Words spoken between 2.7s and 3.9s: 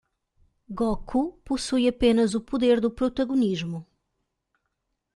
do protagonismo.